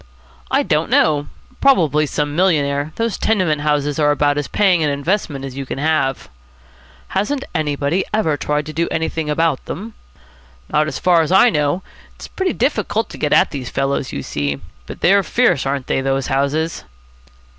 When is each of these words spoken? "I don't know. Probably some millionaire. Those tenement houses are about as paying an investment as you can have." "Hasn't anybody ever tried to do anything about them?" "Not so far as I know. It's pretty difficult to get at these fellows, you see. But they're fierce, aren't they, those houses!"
"I 0.49 0.63
don't 0.63 0.89
know. 0.89 1.27
Probably 1.61 2.07
some 2.07 2.35
millionaire. 2.35 2.91
Those 2.95 3.19
tenement 3.19 3.61
houses 3.61 3.99
are 3.99 4.09
about 4.09 4.35
as 4.39 4.47
paying 4.47 4.81
an 4.81 4.89
investment 4.89 5.45
as 5.45 5.55
you 5.55 5.63
can 5.63 5.77
have." 5.77 6.27
"Hasn't 7.09 7.43
anybody 7.53 8.03
ever 8.11 8.35
tried 8.35 8.65
to 8.65 8.73
do 8.73 8.87
anything 8.89 9.29
about 9.29 9.63
them?" 9.65 9.93
"Not 10.73 10.91
so 10.91 10.99
far 11.01 11.21
as 11.21 11.31
I 11.31 11.51
know. 11.51 11.83
It's 12.15 12.27
pretty 12.27 12.53
difficult 12.53 13.09
to 13.09 13.19
get 13.19 13.31
at 13.31 13.51
these 13.51 13.69
fellows, 13.69 14.11
you 14.11 14.23
see. 14.23 14.59
But 14.87 15.01
they're 15.01 15.21
fierce, 15.21 15.67
aren't 15.67 15.85
they, 15.85 16.01
those 16.01 16.25
houses!" 16.25 16.83